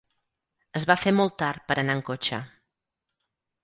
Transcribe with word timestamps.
Es 0.79 0.87
va 0.93 0.95
fer 1.03 1.13
molt 1.19 1.37
tard 1.43 1.69
per 1.69 1.79
anar 1.85 1.99
en 2.01 2.05
cotxe. 2.11 2.43